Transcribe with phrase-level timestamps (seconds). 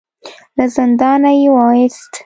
[0.57, 2.11] له زندانه يې وايست.